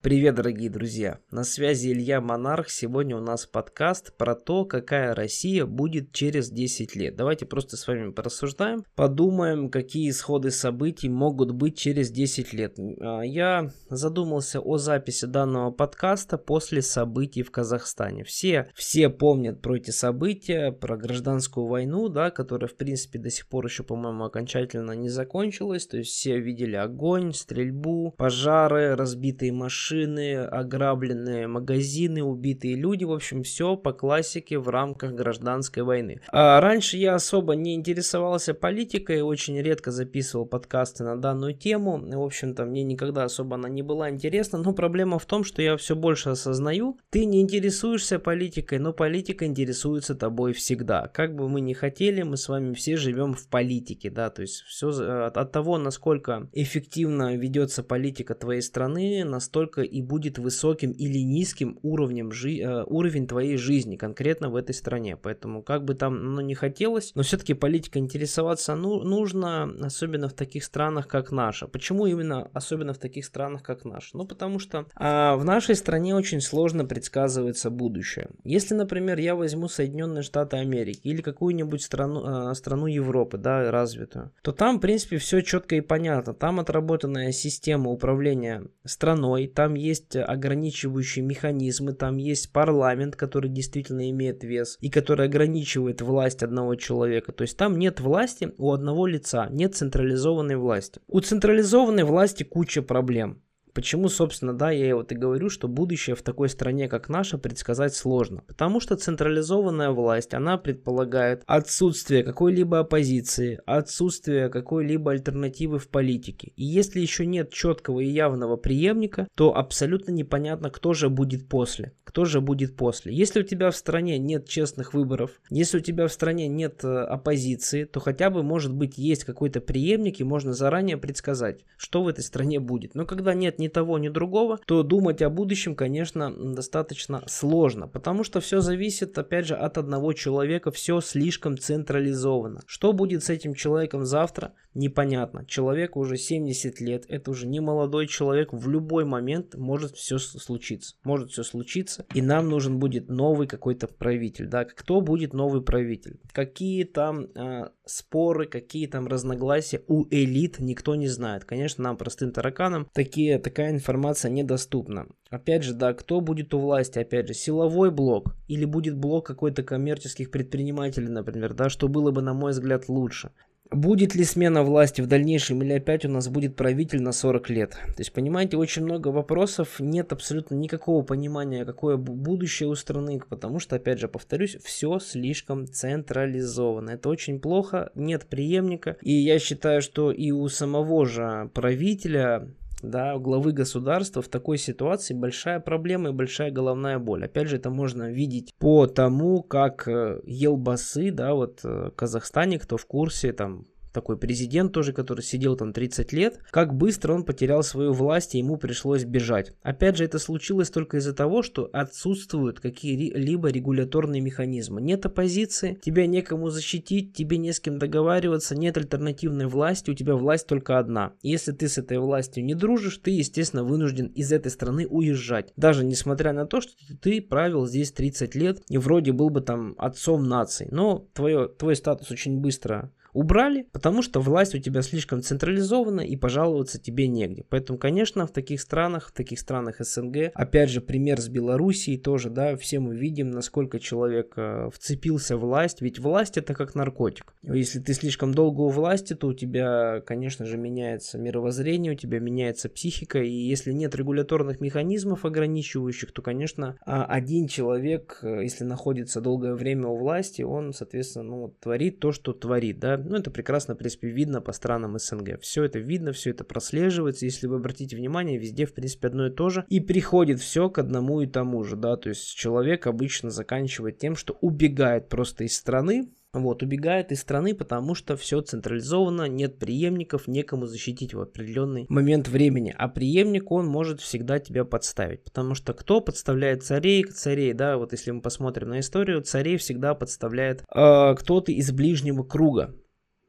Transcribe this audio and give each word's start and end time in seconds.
Привет, 0.00 0.36
дорогие 0.36 0.70
друзья! 0.70 1.18
На 1.32 1.42
связи 1.42 1.88
Илья 1.88 2.20
Монарх. 2.20 2.70
Сегодня 2.70 3.16
у 3.16 3.20
нас 3.20 3.46
подкаст 3.46 4.16
про 4.16 4.36
то, 4.36 4.64
какая 4.64 5.12
Россия 5.12 5.66
будет 5.66 6.12
через 6.12 6.50
10 6.50 6.94
лет. 6.94 7.16
Давайте 7.16 7.46
просто 7.46 7.76
с 7.76 7.84
вами 7.84 8.12
порассуждаем, 8.12 8.84
подумаем, 8.94 9.70
какие 9.70 10.08
исходы 10.08 10.52
событий 10.52 11.08
могут 11.08 11.50
быть 11.50 11.76
через 11.76 12.12
10 12.12 12.52
лет. 12.52 12.78
А, 12.78 13.22
я 13.22 13.72
задумался 13.90 14.60
о 14.60 14.78
записи 14.78 15.24
данного 15.24 15.72
подкаста 15.72 16.38
после 16.38 16.80
событий 16.80 17.42
в 17.42 17.50
Казахстане. 17.50 18.22
Все, 18.22 18.70
все 18.76 19.08
помнят 19.08 19.60
про 19.60 19.78
эти 19.78 19.90
события, 19.90 20.70
про 20.70 20.96
гражданскую 20.96 21.66
войну, 21.66 22.08
да, 22.08 22.30
которая, 22.30 22.68
в 22.68 22.76
принципе, 22.76 23.18
до 23.18 23.30
сих 23.30 23.48
пор 23.48 23.66
еще, 23.66 23.82
по-моему, 23.82 24.26
окончательно 24.26 24.92
не 24.92 25.08
закончилась. 25.08 25.88
То 25.88 25.96
есть 25.96 26.12
все 26.12 26.38
видели 26.38 26.76
огонь, 26.76 27.34
стрельбу, 27.34 28.14
пожары, 28.16 28.94
разбитые 28.94 29.50
машины 29.50 29.87
машины, 29.88 30.36
ограбленные 30.36 31.46
магазины, 31.46 32.22
убитые 32.22 32.74
люди, 32.74 33.04
в 33.04 33.12
общем, 33.12 33.42
все 33.42 33.76
по 33.76 33.92
классике 33.92 34.58
в 34.58 34.68
рамках 34.68 35.12
гражданской 35.12 35.82
войны. 35.82 36.20
А 36.30 36.60
раньше 36.60 36.96
я 36.96 37.14
особо 37.14 37.54
не 37.54 37.74
интересовался 37.74 38.54
политикой, 38.54 39.22
очень 39.22 39.60
редко 39.60 39.90
записывал 39.90 40.46
подкасты 40.46 41.04
на 41.04 41.16
данную 41.16 41.54
тему, 41.54 41.98
в 41.98 42.22
общем-то, 42.22 42.64
мне 42.64 42.82
никогда 42.82 43.24
особо 43.24 43.56
она 43.56 43.68
не 43.68 43.82
была 43.82 44.10
интересна, 44.10 44.58
но 44.58 44.72
проблема 44.72 45.18
в 45.18 45.26
том, 45.26 45.44
что 45.44 45.62
я 45.62 45.76
все 45.76 45.96
больше 45.96 46.30
осознаю, 46.30 46.98
ты 47.10 47.24
не 47.24 47.40
интересуешься 47.40 48.18
политикой, 48.18 48.78
но 48.78 48.92
политика 48.92 49.46
интересуется 49.46 50.14
тобой 50.14 50.52
всегда. 50.52 51.08
Как 51.08 51.34
бы 51.34 51.48
мы 51.48 51.60
ни 51.60 51.72
хотели, 51.72 52.22
мы 52.22 52.36
с 52.36 52.48
вами 52.48 52.74
все 52.74 52.96
живем 52.96 53.34
в 53.34 53.48
политике, 53.48 54.10
да, 54.10 54.30
то 54.30 54.42
есть 54.42 54.62
все 54.64 54.88
от, 54.88 55.36
от 55.36 55.52
того, 55.52 55.78
насколько 55.78 56.48
эффективно 56.52 57.36
ведется 57.36 57.82
политика 57.82 58.34
твоей 58.34 58.60
страны, 58.60 59.24
настолько 59.24 59.77
настолько 59.78 59.82
и 59.82 60.02
будет 60.02 60.38
высоким 60.38 60.92
или 60.92 61.18
низким 61.18 61.78
уровнем 61.82 62.32
жи- 62.32 62.60
э, 62.60 62.84
уровень 62.84 63.26
твоей 63.26 63.56
жизни 63.56 63.96
конкретно 63.96 64.50
в 64.50 64.56
этой 64.56 64.74
стране. 64.74 65.16
Поэтому 65.16 65.62
как 65.62 65.84
бы 65.84 65.94
там 65.94 66.34
ну, 66.34 66.40
не 66.40 66.54
хотелось, 66.54 67.12
но 67.14 67.22
все-таки 67.22 67.54
политика 67.54 67.98
интересоваться 67.98 68.74
ну, 68.74 69.02
нужно, 69.02 69.70
особенно 69.80 70.28
в 70.28 70.32
таких 70.32 70.64
странах, 70.64 71.06
как 71.06 71.32
наша. 71.32 71.66
Почему 71.66 72.06
именно 72.06 72.48
особенно 72.54 72.92
в 72.92 72.98
таких 72.98 73.24
странах, 73.24 73.62
как 73.62 73.84
наша? 73.84 74.16
Ну, 74.16 74.26
потому 74.26 74.58
что 74.58 74.86
а, 74.94 75.36
в 75.36 75.44
нашей 75.44 75.74
стране 75.74 76.14
очень 76.14 76.40
сложно 76.40 76.84
предсказывается 76.84 77.70
будущее. 77.70 78.28
Если, 78.44 78.74
например, 78.74 79.18
я 79.18 79.34
возьму 79.34 79.68
Соединенные 79.68 80.22
Штаты 80.22 80.56
Америки 80.56 81.00
или 81.04 81.22
какую-нибудь 81.22 81.82
страну, 81.82 82.22
а, 82.24 82.54
страну 82.54 82.86
Европы, 82.86 83.38
да, 83.38 83.70
развитую, 83.70 84.30
то 84.42 84.52
там, 84.52 84.76
в 84.76 84.80
принципе, 84.80 85.18
все 85.18 85.40
четко 85.40 85.76
и 85.76 85.80
понятно. 85.80 86.34
Там 86.34 86.60
отработанная 86.60 87.32
система 87.32 87.90
управления 87.90 88.62
страной, 88.84 89.46
там 89.46 89.67
там 89.68 89.74
есть 89.74 90.16
ограничивающие 90.16 91.22
механизмы, 91.22 91.92
там 91.92 92.16
есть 92.16 92.50
парламент, 92.54 93.16
который 93.16 93.50
действительно 93.50 94.08
имеет 94.08 94.42
вес 94.42 94.78
и 94.80 94.88
который 94.88 95.26
ограничивает 95.26 96.00
власть 96.00 96.42
одного 96.42 96.74
человека. 96.74 97.32
То 97.32 97.42
есть 97.42 97.58
там 97.58 97.78
нет 97.78 98.00
власти 98.00 98.54
у 98.56 98.72
одного 98.72 99.06
лица, 99.06 99.46
нет 99.50 99.76
централизованной 99.76 100.56
власти. 100.56 101.02
У 101.06 101.20
централизованной 101.20 102.04
власти 102.04 102.44
куча 102.44 102.80
проблем. 102.80 103.42
Почему, 103.72 104.08
собственно, 104.08 104.52
да, 104.52 104.70
я 104.70 104.94
вот 104.96 105.12
и 105.12 105.14
говорю, 105.14 105.50
что 105.50 105.68
будущее 105.68 106.16
в 106.16 106.22
такой 106.22 106.48
стране, 106.48 106.88
как 106.88 107.08
наша, 107.08 107.38
предсказать 107.38 107.94
сложно. 107.94 108.42
Потому 108.46 108.80
что 108.80 108.96
централизованная 108.96 109.90
власть, 109.90 110.34
она 110.34 110.56
предполагает 110.56 111.42
отсутствие 111.46 112.22
какой-либо 112.22 112.80
оппозиции, 112.80 113.60
отсутствие 113.66 114.48
какой-либо 114.48 115.12
альтернативы 115.12 115.78
в 115.78 115.88
политике. 115.88 116.52
И 116.56 116.64
если 116.64 117.00
еще 117.00 117.26
нет 117.26 117.50
четкого 117.50 118.00
и 118.00 118.08
явного 118.08 118.56
преемника, 118.56 119.28
то 119.34 119.56
абсолютно 119.56 120.10
непонятно, 120.10 120.70
кто 120.70 120.92
же 120.92 121.08
будет 121.08 121.48
после. 121.48 121.92
Кто 122.04 122.24
же 122.24 122.40
будет 122.40 122.76
после. 122.76 123.14
Если 123.14 123.40
у 123.40 123.44
тебя 123.44 123.70
в 123.70 123.76
стране 123.76 124.18
нет 124.18 124.48
честных 124.48 124.94
выборов, 124.94 125.40
если 125.50 125.78
у 125.78 125.80
тебя 125.80 126.06
в 126.06 126.12
стране 126.12 126.48
нет 126.48 126.82
э, 126.82 126.88
оппозиции, 126.88 127.84
то 127.84 128.00
хотя 128.00 128.30
бы, 128.30 128.42
может 128.42 128.72
быть, 128.72 128.96
есть 128.96 129.24
какой-то 129.24 129.60
преемник, 129.60 130.20
и 130.20 130.24
можно 130.24 130.52
заранее 130.52 130.96
предсказать, 130.96 131.64
что 131.76 132.02
в 132.02 132.08
этой 132.08 132.24
стране 132.24 132.60
будет. 132.60 132.94
Но 132.94 133.04
когда 133.04 133.34
нет 133.34 133.57
ни 133.58 133.68
ни 133.68 133.70
того, 133.70 133.98
ни 133.98 134.08
другого, 134.08 134.58
то 134.66 134.82
думать 134.82 135.22
о 135.22 135.30
будущем, 135.30 135.74
конечно, 135.74 136.32
достаточно 136.54 137.22
сложно, 137.26 137.86
потому 137.86 138.24
что 138.24 138.40
все 138.40 138.60
зависит, 138.60 139.18
опять 139.18 139.46
же, 139.46 139.54
от 139.54 139.78
одного 139.78 140.12
человека, 140.12 140.70
все 140.70 141.00
слишком 141.00 141.58
централизовано. 141.58 142.62
Что 142.66 142.92
будет 142.92 143.22
с 143.22 143.30
этим 143.30 143.54
человеком 143.54 144.04
завтра, 144.04 144.54
непонятно. 144.74 145.44
Человеку 145.46 146.00
уже 146.00 146.16
70 146.16 146.80
лет, 146.80 147.04
это 147.08 147.30
уже 147.30 147.46
не 147.46 147.60
молодой 147.60 148.06
человек, 148.06 148.52
в 148.52 148.68
любой 148.68 149.04
момент 149.04 149.54
может 149.54 149.96
все 149.96 150.18
случиться. 150.18 150.96
Может 151.04 151.30
все 151.30 151.42
случиться, 151.42 152.06
и 152.14 152.22
нам 152.22 152.48
нужен 152.48 152.78
будет 152.78 153.08
новый 153.08 153.46
какой-то 153.46 153.86
правитель. 153.86 154.46
Да? 154.46 154.64
Кто 154.64 155.00
будет 155.00 155.34
новый 155.34 155.62
правитель? 155.62 156.20
Какие 156.32 156.84
там 156.84 157.26
э, 157.34 157.70
споры, 157.84 158.46
какие 158.46 158.86
там 158.86 159.06
разногласия 159.06 159.82
у 159.88 160.06
элит, 160.10 160.58
никто 160.58 160.94
не 160.94 161.08
знает. 161.08 161.44
Конечно, 161.44 161.84
нам, 161.84 161.96
простым 161.96 162.32
тараканам, 162.32 162.88
такие, 162.92 163.38
такая 163.48 163.70
информация 163.70 164.30
недоступна. 164.30 165.06
Опять 165.30 165.62
же, 165.62 165.72
да, 165.72 165.94
кто 165.94 166.20
будет 166.20 166.52
у 166.52 166.58
власти? 166.58 166.98
Опять 166.98 167.28
же, 167.28 167.34
силовой 167.34 167.90
блок 167.90 168.36
или 168.46 168.66
будет 168.66 168.96
блок 168.96 169.26
какой-то 169.26 169.62
коммерческих 169.62 170.30
предпринимателей, 170.30 171.08
например, 171.08 171.54
да, 171.54 171.70
что 171.70 171.88
было 171.88 172.10
бы, 172.10 172.20
на 172.20 172.34
мой 172.34 172.52
взгляд, 172.52 172.88
лучше. 172.88 173.30
Будет 173.70 174.14
ли 174.14 174.24
смена 174.24 174.62
власти 174.62 175.02
в 175.02 175.06
дальнейшем 175.06 175.62
или 175.62 175.74
опять 175.74 176.04
у 176.04 176.08
нас 176.08 176.28
будет 176.28 176.56
правитель 176.56 177.02
на 177.02 177.12
40 177.12 177.50
лет? 177.50 177.70
То 177.70 177.98
есть, 177.98 178.12
понимаете, 178.12 178.56
очень 178.56 178.84
много 178.84 179.08
вопросов, 179.08 179.76
нет 179.78 180.12
абсолютно 180.12 180.54
никакого 180.54 181.02
понимания, 181.02 181.66
какое 181.66 181.96
будущее 181.96 182.68
у 182.68 182.74
страны, 182.74 183.20
потому 183.28 183.60
что, 183.60 183.76
опять 183.76 183.98
же, 183.98 184.08
повторюсь, 184.08 184.56
все 184.62 184.98
слишком 184.98 185.66
централизовано. 185.66 186.90
Это 186.90 187.08
очень 187.10 187.40
плохо, 187.40 187.90
нет 187.94 188.26
преемника. 188.26 188.96
И 189.02 189.12
я 189.12 189.38
считаю, 189.38 189.82
что 189.82 190.12
и 190.12 190.30
у 190.30 190.48
самого 190.48 191.04
же 191.04 191.50
правителя 191.52 192.48
да, 192.82 193.16
главы 193.18 193.52
государства 193.52 194.22
в 194.22 194.28
такой 194.28 194.58
ситуации 194.58 195.14
большая 195.14 195.60
проблема 195.60 196.10
и 196.10 196.12
большая 196.12 196.50
головная 196.50 196.98
боль. 196.98 197.24
Опять 197.24 197.48
же, 197.48 197.56
это 197.56 197.70
можно 197.70 198.10
видеть 198.10 198.54
по 198.58 198.86
тому, 198.86 199.42
как 199.42 199.88
э, 199.88 200.20
Елбасы, 200.24 201.10
да, 201.10 201.34
вот 201.34 201.60
э, 201.64 201.68
в 201.68 201.90
Казахстане, 201.96 202.58
кто 202.58 202.76
в 202.76 202.86
курсе, 202.86 203.32
там 203.32 203.66
такой 203.92 204.18
президент 204.18 204.72
тоже, 204.72 204.92
который 204.92 205.20
сидел 205.20 205.56
там 205.56 205.72
30 205.72 206.12
лет, 206.12 206.40
как 206.50 206.74
быстро 206.74 207.12
он 207.12 207.24
потерял 207.24 207.62
свою 207.62 207.92
власть 207.92 208.34
и 208.34 208.38
ему 208.38 208.56
пришлось 208.56 209.04
бежать. 209.04 209.52
Опять 209.62 209.96
же, 209.96 210.04
это 210.04 210.18
случилось 210.18 210.70
только 210.70 210.98
из-за 210.98 211.14
того, 211.14 211.42
что 211.42 211.68
отсутствуют 211.72 212.60
какие-либо 212.60 213.48
регуляторные 213.48 214.20
механизмы. 214.20 214.80
Нет 214.80 215.06
оппозиции, 215.06 215.78
тебя 215.82 216.06
некому 216.06 216.50
защитить, 216.50 217.14
тебе 217.14 217.38
не 217.38 217.52
с 217.52 217.60
кем 217.60 217.78
договариваться, 217.78 218.56
нет 218.56 218.76
альтернативной 218.76 219.46
власти, 219.46 219.90
у 219.90 219.94
тебя 219.94 220.14
власть 220.14 220.46
только 220.46 220.78
одна. 220.78 221.12
Если 221.22 221.52
ты 221.52 221.68
с 221.68 221.78
этой 221.78 221.98
властью 221.98 222.44
не 222.44 222.54
дружишь, 222.54 222.98
ты, 222.98 223.10
естественно, 223.10 223.64
вынужден 223.64 224.06
из 224.06 224.32
этой 224.32 224.50
страны 224.50 224.86
уезжать. 224.86 225.52
Даже 225.56 225.84
несмотря 225.84 226.32
на 226.32 226.46
то, 226.46 226.60
что 226.60 226.72
ты 227.00 227.20
правил 227.20 227.66
здесь 227.66 227.92
30 227.92 228.34
лет 228.34 228.62
и 228.68 228.78
вроде 228.78 229.12
был 229.12 229.30
бы 229.30 229.40
там 229.40 229.74
отцом 229.78 230.28
нации. 230.28 230.68
Но 230.70 231.06
твое, 231.14 231.48
твой 231.48 231.76
статус 231.76 232.10
очень 232.10 232.40
быстро 232.40 232.92
убрали, 233.18 233.66
потому 233.72 234.02
что 234.02 234.20
власть 234.20 234.54
у 234.54 234.58
тебя 234.58 234.80
слишком 234.80 235.22
централизована 235.22 236.02
и 236.02 236.14
пожаловаться 236.14 236.80
тебе 236.80 237.08
негде. 237.08 237.44
Поэтому, 237.48 237.76
конечно, 237.76 238.28
в 238.28 238.30
таких 238.30 238.60
странах, 238.60 239.08
в 239.08 239.12
таких 239.12 239.40
странах 239.40 239.80
СНГ, 239.80 240.30
опять 240.34 240.70
же, 240.70 240.80
пример 240.80 241.20
с 241.20 241.28
Белоруссией 241.28 241.98
тоже, 241.98 242.30
да, 242.30 242.56
все 242.56 242.78
мы 242.78 242.94
видим, 242.94 243.32
насколько 243.32 243.80
человек 243.80 244.34
э, 244.36 244.70
вцепился 244.72 245.36
в 245.36 245.40
власть, 245.40 245.82
ведь 245.82 245.98
власть 245.98 246.38
это 246.38 246.54
как 246.54 246.76
наркотик. 246.76 247.34
Если 247.42 247.80
ты 247.80 247.92
слишком 247.92 248.32
долго 248.32 248.60
у 248.60 248.68
власти, 248.68 249.14
то 249.14 249.26
у 249.26 249.34
тебя, 249.34 250.00
конечно 250.06 250.46
же, 250.46 250.56
меняется 250.56 251.18
мировоззрение, 251.18 251.94
у 251.94 251.96
тебя 251.96 252.20
меняется 252.20 252.68
психика, 252.68 253.20
и 253.20 253.32
если 253.32 253.72
нет 253.72 253.96
регуляторных 253.96 254.60
механизмов 254.60 255.24
ограничивающих, 255.24 256.12
то, 256.12 256.22
конечно, 256.22 256.76
а, 256.86 257.04
один 257.04 257.48
человек, 257.48 258.20
э, 258.22 258.42
если 258.44 258.62
находится 258.62 259.20
долгое 259.20 259.54
время 259.54 259.88
у 259.88 259.96
власти, 259.96 260.42
он, 260.42 260.72
соответственно, 260.72 261.24
ну, 261.24 261.54
творит 261.60 261.98
то, 261.98 262.12
что 262.12 262.32
творит, 262.32 262.78
да, 262.78 263.07
ну, 263.08 263.16
это 263.16 263.30
прекрасно, 263.30 263.74
в 263.74 263.78
принципе, 263.78 264.08
видно 264.08 264.40
по 264.40 264.52
странам 264.52 264.98
СНГ. 264.98 265.40
Все 265.40 265.64
это 265.64 265.78
видно, 265.78 266.12
все 266.12 266.30
это 266.30 266.44
прослеживается. 266.44 267.24
Если 267.24 267.46
вы 267.46 267.56
обратите 267.56 267.96
внимание, 267.96 268.38
везде, 268.38 268.66
в 268.66 268.74
принципе, 268.74 269.08
одно 269.08 269.26
и 269.26 269.30
то 269.30 269.48
же. 269.48 269.64
И 269.68 269.80
приходит 269.80 270.40
все 270.40 270.68
к 270.68 270.78
одному 270.78 271.20
и 271.20 271.26
тому 271.26 271.64
же, 271.64 271.76
да. 271.76 271.96
То 271.96 272.10
есть 272.10 272.34
человек 272.34 272.86
обычно 272.86 273.30
заканчивает 273.30 273.98
тем, 273.98 274.16
что 274.16 274.36
убегает 274.40 275.08
просто 275.08 275.44
из 275.44 275.56
страны, 275.56 276.10
вот, 276.34 276.62
убегает 276.62 277.10
из 277.10 277.20
страны, 277.20 277.54
потому 277.54 277.94
что 277.94 278.16
все 278.16 278.42
централизовано, 278.42 279.28
нет 279.28 279.58
преемников, 279.58 280.28
некому 280.28 280.66
защитить 280.66 281.14
в 281.14 281.20
определенный 281.20 281.86
момент 281.88 282.28
времени. 282.28 282.74
А 282.76 282.88
преемник, 282.88 283.50
он 283.50 283.66
может 283.66 284.00
всегда 284.00 284.38
тебя 284.38 284.64
подставить. 284.64 285.24
Потому 285.24 285.54
что 285.54 285.72
кто 285.72 286.00
подставляет 286.00 286.62
царей? 286.62 287.04
Царей, 287.04 287.54
да, 287.54 287.78
вот 287.78 287.92
если 287.92 288.10
мы 288.10 288.20
посмотрим 288.20 288.68
на 288.68 288.80
историю, 288.80 289.22
царей 289.22 289.56
всегда 289.56 289.94
подставляет 289.94 290.60
э, 290.60 291.14
кто-то 291.14 291.50
из 291.50 291.72
ближнего 291.72 292.22
круга. 292.24 292.74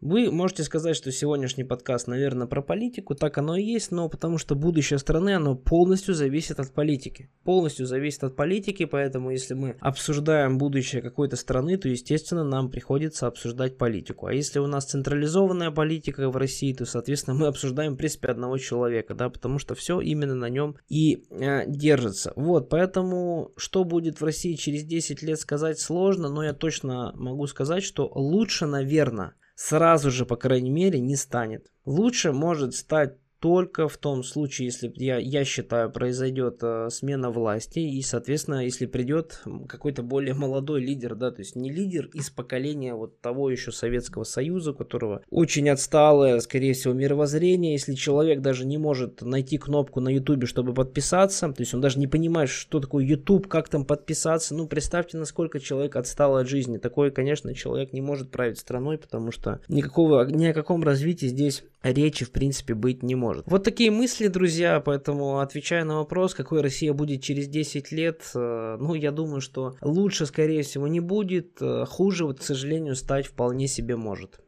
Вы 0.01 0.31
можете 0.31 0.63
сказать, 0.63 0.95
что 0.95 1.11
сегодняшний 1.11 1.65
подкаст, 1.65 2.07
наверное, 2.07 2.47
про 2.47 2.61
политику, 2.61 3.15
так 3.15 3.37
оно 3.37 3.57
и 3.57 3.63
есть, 3.63 3.91
но 3.91 4.07
потому 4.07 4.37
что 4.37 4.55
будущее 4.55 4.97
страны, 4.97 5.35
оно 5.35 5.55
полностью 5.57 6.13
зависит 6.13 6.57
от 6.61 6.71
политики. 6.71 7.29
Полностью 7.43 7.85
зависит 7.85 8.23
от 8.23 8.37
политики, 8.37 8.85
поэтому 8.85 9.31
если 9.31 9.55
мы 9.55 9.75
обсуждаем 9.81 10.57
будущее 10.57 11.01
какой-то 11.01 11.35
страны, 11.35 11.75
то, 11.77 11.89
естественно, 11.89 12.45
нам 12.45 12.69
приходится 12.71 13.27
обсуждать 13.27 13.77
политику. 13.77 14.27
А 14.27 14.33
если 14.33 14.59
у 14.59 14.67
нас 14.67 14.85
централизованная 14.85 15.71
политика 15.71 16.29
в 16.29 16.37
России, 16.37 16.73
то, 16.73 16.85
соответственно, 16.85 17.35
мы 17.35 17.47
обсуждаем, 17.47 17.95
в 17.95 17.97
принципе, 17.97 18.29
одного 18.29 18.57
человека, 18.57 19.15
да, 19.15 19.29
потому 19.29 19.59
что 19.59 19.75
все 19.75 19.99
именно 19.99 20.35
на 20.35 20.47
нем 20.47 20.77
и 20.87 21.25
э, 21.29 21.69
держится. 21.69 22.31
Вот, 22.37 22.69
поэтому, 22.69 23.51
что 23.57 23.83
будет 23.83 24.21
в 24.21 24.23
России 24.23 24.53
через 24.53 24.85
10 24.85 25.21
лет 25.23 25.41
сказать 25.41 25.77
сложно, 25.77 26.29
но 26.29 26.41
я 26.41 26.53
точно 26.53 27.11
могу 27.15 27.47
сказать, 27.47 27.83
что 27.83 28.09
лучше, 28.15 28.65
наверное, 28.65 29.33
сразу 29.59 30.09
же, 30.09 30.25
по 30.25 30.37
крайней 30.37 30.69
мере, 30.69 31.01
не 31.01 31.17
станет. 31.17 31.69
Лучше 31.83 32.31
может 32.31 32.73
стать 32.73 33.17
только 33.39 33.87
в 33.87 33.97
том 33.97 34.23
случае, 34.23 34.67
если, 34.67 34.91
я, 34.95 35.17
я 35.17 35.45
считаю, 35.45 35.89
произойдет 35.91 36.59
э, 36.61 36.89
смена 36.91 37.31
власти, 37.31 37.79
и, 37.79 38.01
соответственно, 38.01 38.65
если 38.65 38.85
придет 38.85 39.41
какой-то 39.67 40.03
более 40.03 40.33
молодой 40.33 40.81
лидер, 40.81 41.15
да, 41.15 41.31
то 41.31 41.39
есть 41.39 41.55
не 41.55 41.71
лидер 41.71 42.09
из 42.13 42.29
поколения 42.29 42.93
вот 42.93 43.21
того 43.21 43.49
еще 43.49 43.71
Советского 43.71 44.25
Союза, 44.25 44.71
у 44.71 44.73
которого 44.73 45.23
очень 45.29 45.69
отсталое, 45.69 46.39
скорее 46.41 46.73
всего, 46.73 46.93
мировоззрение, 46.93 47.73
если 47.73 47.93
человек 47.93 48.41
даже 48.41 48.65
не 48.65 48.77
может 48.77 49.21
найти 49.21 49.57
кнопку 49.57 50.01
на 50.01 50.09
Ютубе, 50.09 50.45
чтобы 50.45 50.73
подписаться, 50.73 51.47
то 51.47 51.61
есть 51.61 51.73
он 51.73 51.81
даже 51.81 51.97
не 51.99 52.07
понимает, 52.07 52.49
что 52.49 52.79
такое 52.79 53.05
YouTube, 53.05 53.47
как 53.47 53.69
там 53.69 53.85
подписаться, 53.85 54.53
ну, 54.53 54.67
представьте, 54.67 55.17
насколько 55.17 55.59
человек 55.59 55.95
отстал 55.95 56.35
от 56.35 56.47
жизни, 56.49 56.77
такой, 56.77 57.11
конечно, 57.11 57.53
человек 57.53 57.93
не 57.93 58.01
может 58.01 58.31
править 58.31 58.59
страной, 58.59 58.97
потому 58.97 59.31
что 59.31 59.61
никакого, 59.69 60.25
ни 60.25 60.45
о 60.45 60.53
каком 60.53 60.83
развитии 60.83 61.27
здесь 61.27 61.63
речи, 61.83 62.25
в 62.25 62.31
принципе, 62.31 62.73
быть 62.73 63.03
не 63.03 63.15
может. 63.15 63.45
Вот 63.47 63.63
такие 63.63 63.91
мысли, 63.91 64.27
друзья, 64.27 64.79
поэтому 64.79 65.39
отвечая 65.39 65.83
на 65.83 65.97
вопрос, 65.97 66.33
какой 66.33 66.61
Россия 66.61 66.93
будет 66.93 67.21
через 67.21 67.47
10 67.47 67.91
лет, 67.91 68.29
э, 68.35 68.77
ну, 68.79 68.93
я 68.93 69.11
думаю, 69.11 69.41
что 69.41 69.75
лучше, 69.81 70.25
скорее 70.25 70.63
всего, 70.63 70.87
не 70.87 70.99
будет, 70.99 71.61
э, 71.61 71.85
хуже, 71.85 72.25
вот, 72.25 72.39
к 72.39 72.43
сожалению, 72.43 72.95
стать 72.95 73.27
вполне 73.27 73.67
себе 73.67 73.95
может. 73.95 74.39